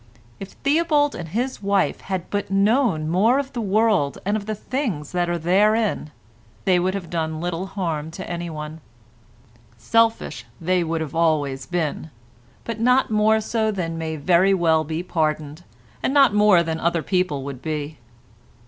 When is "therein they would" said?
5.37-6.95